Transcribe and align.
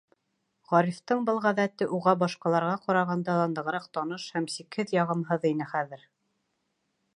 Ғарифтың 0.69 1.19
был 1.27 1.41
ғәҙәте 1.43 1.87
уға 1.97 2.13
башҡаларға 2.23 2.71
ҡарағанда 2.87 3.37
ла 3.41 3.45
нығыраҡ 3.53 3.87
таныш 3.99 4.27
һәм 4.39 4.51
сикһеҙ 4.57 4.97
яғымһыҙ 4.99 5.49
ине 5.55 5.71
хәҙер. 5.77 6.05